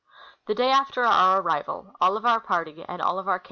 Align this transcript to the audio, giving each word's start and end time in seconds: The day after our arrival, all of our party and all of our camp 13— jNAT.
The 0.47 0.55
day 0.55 0.71
after 0.71 1.03
our 1.03 1.41
arrival, 1.41 1.93
all 2.01 2.17
of 2.17 2.25
our 2.25 2.39
party 2.39 2.83
and 2.89 3.03
all 3.03 3.19
of 3.19 3.27
our 3.27 3.33
camp 3.33 3.37
13— 3.37 3.37
jNAT. 3.37 3.39